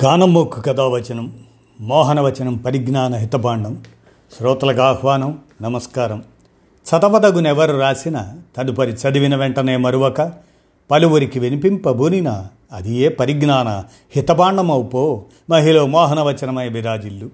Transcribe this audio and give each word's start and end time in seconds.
కానమోకు 0.00 0.60
కథావచనం 0.60 1.38
మోహనవచనం 1.80 2.56
పరిజ్ఞాన 2.56 3.14
హితబాండం 3.14 3.84
శ్రోతలకు 4.38 4.80
ఆహ్వానం 4.80 5.38
నమస్కారం. 5.62 6.24
చదవదగునెవరు 6.84 7.76
రాసిన 7.76 8.32
తదుపరి 8.56 8.92
చదివిన 8.92 9.36
వెంటనే 9.36 9.76
మరువక 9.76 10.32
పలువురికి 10.90 11.38
వినిపింపబూనిన 11.38 12.46
అది 12.72 12.96
ఏ 12.96 13.08
పరిజ్ఞాన 13.08 13.84
హితబాండమవుపో 14.16 15.24
మహిళ 15.50 15.82
మోహనవచనమై 15.82 16.68
విరాజిల్లు. 16.68 17.30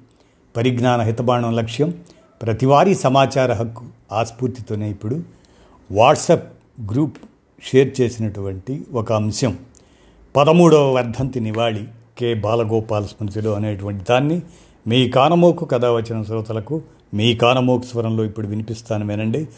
పరిజ్ఞాన 0.56 1.00
హితబాండం 1.00 1.56
లక్ష్యం 1.56 1.94
ప్రతివారీ 2.42 2.94
సమాచార 2.94 3.52
హక్కు 3.52 3.84
ఆస్ఫూర్తితోనే 4.12 4.90
ఇప్పుడు 4.90 5.20
వాట్సప్ 5.92 6.52
గ్రూప్ 6.92 7.16
షేర్ 7.72 8.00
చేసినటువంటి 8.00 8.86
ఒక 8.92 9.12
అంశం. 9.12 9.58
పదమూడవ 10.36 10.92
వర్ధంతి 10.92 11.40
నివాళి. 11.40 11.84
కె 12.18 12.34
బాలగోపాల్ 12.34 13.06
స్మృతిలో 13.06 13.54
అనేటువంటి 13.54 14.04
దాన్ని 14.10 14.42
మీ 14.86 15.08
కానమోకు 15.08 15.64
కథ 15.64 15.84
వచ్చిన 15.84 16.22
శ్రోతలకు 16.22 16.82
మీ 17.14 17.34
కానమోకు 17.34 17.82
స్వరంలో 17.82 18.24
ఇప్పుడు 18.24 18.46
వినిపిస్తాను 18.46 19.06
వినండి 19.06 19.48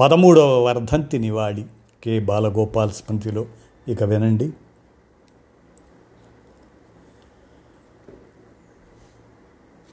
పదమూడవ 0.00 0.64
వర్ధంతి 0.64 1.18
నివాళి 1.18 1.64
కె 2.04 2.20
బాలగోపాల్ 2.20 2.90
స్మృతిలో. 2.90 3.46
ఇక 3.88 4.02
వినండి. 4.02 4.52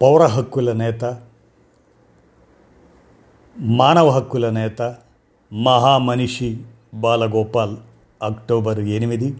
పౌర 0.01 0.25
హక్కుల 0.25 0.71
నేత 0.73 1.21
మానవ 3.59 4.09
హక్కుల 4.09 4.49
నేత 4.49 4.95
మహామనిషి 5.53 6.57
బాలగోపాల్ 6.93 7.77
అక్టోబర్ 8.23 8.79
ఎనిమిది 8.79 9.37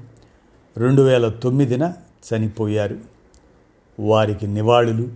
రెండు 0.78 1.02
వేల 1.02 1.30
తొమ్మిదిన 1.30 1.94
చనిపోయారు. 2.34 2.98
వారికి 4.00 4.48
నివాళులు. 4.48 5.10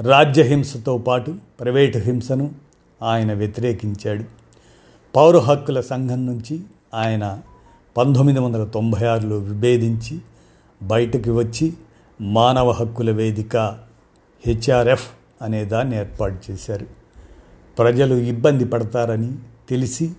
రాజ్యహింసతో 0.00 0.98
పాటు 0.98 1.34
ప్రైవేటు 1.60 1.98
హింసను 1.98 2.50
ఆయన 3.02 3.34
వ్యతిరేకించాడు. 3.34 4.24
పౌర 5.16 5.38
హక్కుల 5.38 5.80
సంఘం 5.80 6.26
నుంచి 6.26 6.60
ఆయన 6.94 7.40
పంతొమ్మిది 7.96 8.40
వందల 8.40 8.64
తొంభై 8.64 9.06
ఆరులో 9.06 9.38
విభేదించి 9.38 10.18
బయటకు 10.82 11.38
వచ్చి 11.38 11.72
మానవ 12.20 12.70
హక్కుల 12.70 13.10
వేదిక 13.10 13.56
హెచ్ఆర్ఎఫ్ 14.46 15.10
అనే 15.42 15.64
దాన్ని 15.64 15.96
ఏర్పాటు 15.96 16.52
చేశారు. 16.52 16.86
ప్రజలు 17.78 18.14
ఇబ్బంది 18.14 18.64
పడతారని 18.64 19.32
తెలిసి 19.68 20.12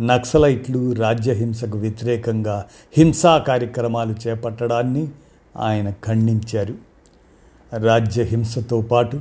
నక్సలైట్లు 0.00 0.92
రాజ్యహింసకు 0.92 1.78
వ్యతిరేకంగా 1.78 2.64
హింసా 2.96 3.38
కార్యక్రమాలు 3.38 4.14
చేపట్టడాన్ని 4.28 5.08
ఆయన 5.56 5.90
ఖండించారు. 5.90 6.74
రాజ్యహింసతో 7.76 8.80
పాటు 8.80 9.20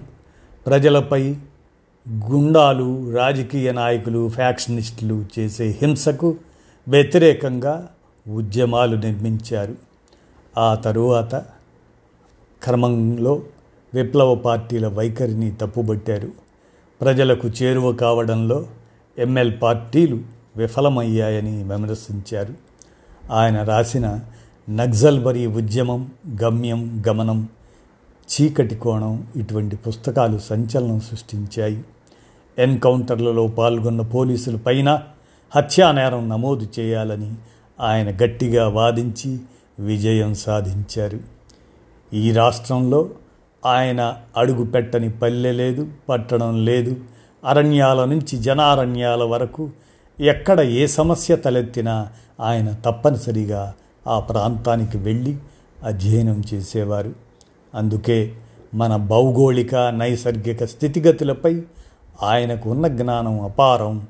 ప్రజలపై 0.68 1.36
గుండాలు 2.10 3.16
రాజకీయ 3.16 3.72
నాయకులు 3.72 4.30
ఫ్యాక్షనిస్టులు 4.30 5.26
చేసే 5.40 5.76
హింసకు 5.82 6.36
వ్యతిరేకంగా 6.88 7.90
ఉద్యమాలు 8.30 8.96
నిర్మించారు. 8.96 9.76
ఆ 10.58 10.76
తరువాత 10.76 11.36
క్రమంలో 12.64 13.42
విప్లవ 13.94 14.36
పార్టీల 14.36 14.88
వైఖరిని 14.88 15.52
తప్పుబట్టారు. 15.52 16.28
ప్రజలకు 17.02 17.48
చేరువ 17.48 17.92
కావడంలో 17.92 18.66
ఎంఎల్ 19.18 19.54
పార్టీలు 19.62 20.41
విఫలమయ్యాయని 20.56 21.64
విమర్శించారు. 21.64 22.54
ఆయన 23.32 23.64
రాసిన 23.64 24.20
నక్సల్బరీ 24.70 25.46
ఉద్యమం 25.46 26.12
గమ్యం 26.44 27.04
గమనం 27.08 27.50
చీకటి 28.32 28.76
కోణం 28.76 29.28
ఇటువంటి 29.36 29.76
పుస్తకాలు 29.76 30.38
సంచలనం 30.38 31.00
సృష్టించాయి. 31.00 31.84
ఎన్కౌంటర్లలో 32.58 33.48
పాల్గొన్న 33.48 34.02
పోలీసుల 34.02 34.56
పైన 34.56 35.02
హత్యానేరం 35.56 36.30
నమోదు 36.30 36.68
చేయాలని 36.80 37.34
ఆయన 37.80 38.10
గట్టిగా 38.10 38.68
వాదించి 38.68 39.40
విజయం 39.80 40.34
సాధించారు. 40.34 41.20
ఈ 42.14 42.32
రాష్ట్రంలో 42.32 43.10
ఆయన 43.66 44.18
అడుగు 44.38 44.66
పెట్టని 44.66 45.12
పల్లె 45.12 45.52
లేదు 45.52 45.88
పట్టణం 46.10 46.66
లేదు. 46.66 46.96
అరణ్యాల 47.46 48.06
నుంచి 48.06 48.38
జనారణ్యాల 48.38 49.24
వరకు 49.24 49.70
ఎక్కడ 50.22 50.60
ఏ 50.60 50.88
సమస్య 50.88 51.36
తలెత్తినా 51.36 52.10
ఆయన 52.40 52.72
తప్పనిసరిగా 52.86 53.74
ఆ 54.08 54.20
ప్రాంతానికి 54.20 54.98
వెళ్ళి 54.98 55.38
అధ్యయనం 55.84 56.44
చేసేవారు. 56.54 57.14
అందుకే 57.76 58.34
మన 58.76 58.96
భౌగోళిక 58.96 59.76
నైసర్గిక 59.76 60.64
స్థితిగతులపై 60.64 61.62
ఆయనకు 62.24 62.70
ఉన్న 62.70 62.88
జ్ఞానం 62.88 63.42
అపారం. 63.42 64.08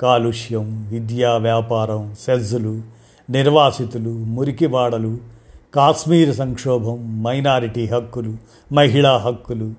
కాలుష్యం 0.00 0.88
విద్యా 0.90 1.36
వ్యాపారం 1.36 2.14
సెజ్జులు 2.20 2.82
నిర్వాసితులు 3.30 4.10
మురికివాడలు 4.10 5.18
కాశ్మీర్ 5.74 6.36
సంక్షోభం 6.36 7.22
మైనారిటీ 7.22 7.86
హక్కులు 7.86 8.36
మహిళా 8.72 9.16
హక్కులు 9.16 9.72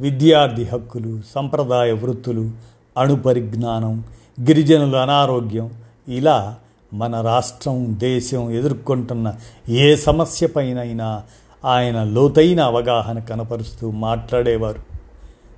విద్యార్థి 0.00 0.64
హక్కులు 0.64 1.20
సంప్రదాయ 1.34 1.92
వృత్తులు 1.92 2.50
అణు 2.96 3.16
పరిజ్ఞానం 3.16 4.04
గిరిజనుల 4.40 4.96
అనారోగ్యం 4.96 5.70
ఇలా 6.08 6.56
మన 6.94 7.20
రాష్ట్రం 7.20 7.94
దేశం 7.98 8.50
ఎదుర్కొంటున్న 8.50 9.34
ఏ 9.68 9.96
సమస్య 9.96 10.46
పైనైనా 10.46 11.22
ఆయన 11.64 12.02
లోతైన 12.04 12.60
అవగాహన 12.60 13.18
కనపరుస్తూ 13.18 13.90
మాట్లాడేవారు 13.90 14.80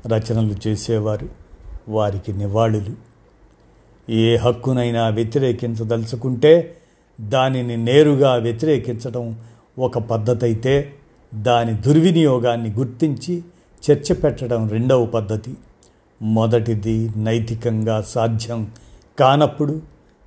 రచనలు 0.08 0.54
చేసేవారు 0.68 1.28
వారికి 1.88 2.32
నివాళులు. 2.32 2.92
ఏ 4.12 4.36
హక్కునైనా 4.36 5.08
వ్యతిరేకించదలుచుకుంటే 5.08 6.76
దానిని 7.20 7.76
నేరుగా 7.76 8.34
వ్యతిరేకించడం 8.34 9.36
ఒక 9.78 9.98
పద్ధతి 9.98 10.44
అయితే 10.44 10.94
దాని 11.34 11.74
దుర్వినియోగాన్ని 11.74 12.70
గుర్తించి 12.70 13.44
చర్చ 13.90 14.12
పెట్టడం 14.12 14.68
రెండవ 14.68 15.06
పద్ధతి. 15.06 15.54
మొదటిది 16.22 17.10
నైతికంగా 17.16 18.00
సాధ్యం 18.00 18.70
కానప్పుడు 19.18 19.82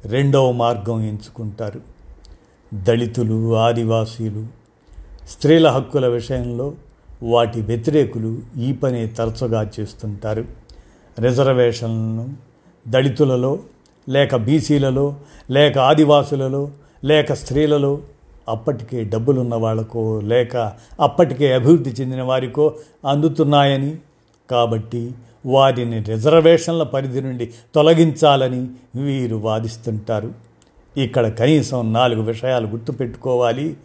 రెండవ 0.05 0.51
మార్గం 0.51 1.01
ఎంచుకుంటారు. 1.01 1.81
దళితులు 2.73 3.55
ఆదివాసీలు 3.55 4.45
స్త్రీల 5.29 5.67
హక్కుల 5.67 6.07
విషయంలో 6.07 6.73
వాటి 7.23 7.61
వ్యతిరేకులు 7.61 8.39
ఈ 8.57 8.73
పనే 8.73 9.07
తరచుగా 9.07 9.71
చేస్తుంటారు. 9.79 10.45
రిజర్వేషన్లను 11.19 12.29
దళితులలో 12.87 13.59
లేక 14.09 14.35
బీసీలలో 14.35 15.15
లేక 15.51 15.77
ఆదివాసులలో 15.77 16.71
లేక 17.03 17.33
స్త్రీలలో 17.33 17.99
అప్పటికే 18.49 19.03
డబ్బులున్న 19.03 19.55
వాళ్ళకో 19.55 20.21
లేక 20.21 20.73
అప్పటికే 20.99 21.53
అభివృద్ధి 21.53 21.89
చెందిన 21.89 22.21
వారికో 22.21 22.73
అందుతున్నాయని. 23.09 23.97
కాబట్టి 24.49 25.11
వారిని 25.45 26.03
రిజర్వేషన్ల 26.03 26.83
పరిధి 26.83 27.21
నుండి 27.21 27.49
తొలగించాలని 27.75 28.67
వీరు 29.01 29.35
వాదిస్తుంటారు. 29.35 30.33
ఇక్కడ 30.97 31.27
కనీసం 31.27 31.93
నాలుగు 31.93 32.21
విషయాలు 32.21 32.67
గుర్తుపెట్టుకోవాలి 32.67 33.77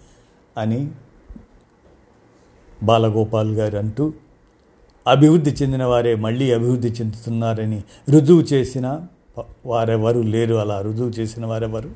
అని 0.58 0.90
బాలగోపాల్ 2.82 3.52
గారు 3.52 3.78
అంటూ 3.78 4.12
అభివృద్ధి 5.08 5.50
చెందిన 5.50 5.84
వారే 5.84 6.14
మళ్ళీ 6.14 6.52
అభివృద్ధి 6.52 6.88
చెందుతున్నారని 6.88 7.82
రుజువు 8.10 8.42
చేసిన 8.42 9.00
వారెవరు 9.66 10.20
లేరు 10.20 10.54
అలా 10.54 10.80
రుజువు 10.80 11.08
చేసిన 11.08 11.46
వారెవరు? 11.46 11.90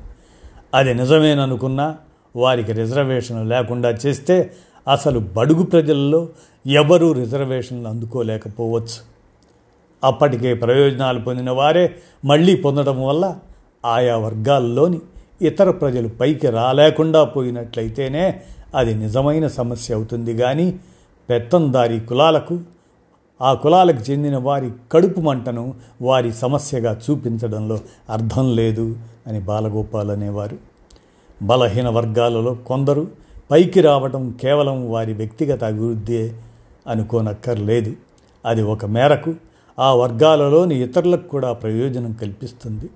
అది 0.73 0.93
నిజమేననుకున్నా 0.93 1.97
వారికి 2.35 2.71
రిజర్వేషన్ 2.71 3.49
లేకుండా 3.49 3.89
చేస్తే 3.89 4.53
అసలు 4.91 5.19
బడుగు 5.19 5.63
ప్రజల్లో 5.63 6.29
ఎవరూ 6.67 7.11
రిజర్వేషన్లు 7.11 7.87
అందుకోలేకపోవచ్చు. 7.87 9.10
అప్పటికే 10.03 10.53
ప్రయోజనాలు 10.53 11.19
పొందిన 11.19 11.49
వారే 11.49 11.95
మళ్ళీ 12.25 12.55
పొందడం 12.55 13.03
వల్ల 13.03 13.35
ఆయా 13.85 14.17
వర్గాల్లోని 14.17 14.99
ఇతర 15.41 15.71
ప్రజలు 15.71 16.07
పైకి 16.07 16.47
రాలేకుండా 16.47 17.23
పోయినట్లయితేనే 17.23 18.41
అది 18.75 18.95
నిజమైన 18.95 19.47
సమస్య 19.47 19.93
అవుతుంది 19.93 20.37
కానీ 20.37 20.79
పెత్తందారి 21.29 21.99
కులాలకు 21.99 22.59
ఆ 23.41 23.53
కులాలకు 23.53 24.11
చెందిన 24.11 24.37
వారి 24.37 24.71
కడుపు 24.91 25.21
మంటను 25.21 25.73
వారి 26.01 26.33
సమస్యగా 26.33 26.99
చూపించడంలో 27.09 27.79
అర్థం 28.09 28.55
లేదు 28.55 28.95
అని 29.27 29.39
బాలగోపాల్ 29.39 30.11
అనేవారు. 30.11 30.57
బలహీన 31.43 31.89
వర్గాలలో 31.89 32.53
కొందరు 32.53 33.07
పైకి 33.51 33.81
రావడం 33.81 34.37
కేవలం 34.41 34.91
వారి 34.91 35.13
వ్యక్తిగత 35.13 35.63
అభివృద్ధి 35.63 36.33
అనుకోనక్కర్లేదు. 36.87 37.93
అది 38.45 38.63
ఒక 38.63 38.85
మేరకు 38.85 39.35
ఆ 39.79 39.93
వర్గాలలోని 39.93 40.83
ఇతరులకు 40.83 41.27
కూడా 41.27 41.53
ప్రయోజనం 41.53 42.13
కల్పిస్తుంది. 42.13 42.89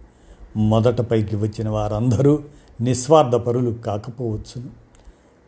మొదట 0.57 1.01
పైకి 1.01 1.35
వచ్చిన 1.35 1.69
వారందరూ 1.69 2.39
నిస్వార్థపరులు 2.81 3.71
కాకపోవచ్చును. 3.71 4.85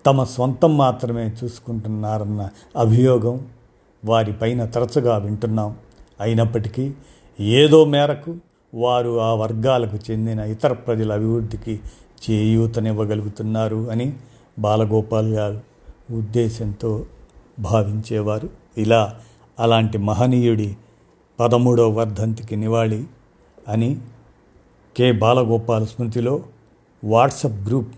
తమ 0.06 0.24
సొంతం 0.24 0.78
మాత్రమే 0.78 1.34
చూసుకుంటున్నారన్న 1.44 2.50
అభియోగం 2.78 3.46
వారిపైన 4.06 4.66
తరచుగా 4.66 5.18
వింటున్నాం. 5.18 5.76
అయినప్పటికీ 6.22 6.94
ఏదో 7.40 7.86
మేరకు 7.86 8.36
వారు 8.74 9.22
ఆ 9.22 9.34
వర్గాలకు 9.34 10.12
చెందిన 10.12 10.40
ఇతర 10.40 10.74
ప్రజల 10.74 11.14
అభివృద్ధికి 11.14 11.80
చేయూతనివ్వగలుగుతున్నారు 12.30 13.92
అని 13.92 14.14
బాలగోపాల్ 14.60 15.34
గారు 15.34 15.62
ఉద్దేశంతో 16.12 17.06
భావించేవారు. 17.60 18.50
ఇలా 18.78 19.16
అలాంటి 19.60 19.98
మహనీయుడి 19.98 20.78
పదమూడవ 21.39 21.89
వర్ధంతికి 21.89 22.56
నివాళి 22.56 23.04
అని 23.68 23.98
కె. 24.98 25.12
బాలగోపాల్ 25.12 25.88
స్మృతిలో 25.88 26.44
వాట్సప్ 27.04 27.68
గ్రూప్ 27.68 27.95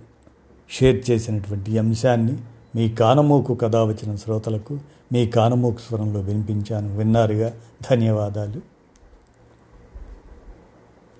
షేర్ 0.69 1.09
చేసినటువంటి 1.11 1.77
అంశాన్ని 1.77 2.37
మీ 2.75 2.89
కానమోకు 2.89 3.55
కథ 3.55 3.75
వచ్చిన 3.75 4.15
శ్రోతలకు 4.15 4.79
మీ 5.13 5.27
కానమోకు 5.27 5.77
స్వరంలో 5.79 6.19
వినిపించాను. 6.19 6.97
విన్నారుగా? 6.97 7.53
ధన్యవాదాలు. 7.91 8.68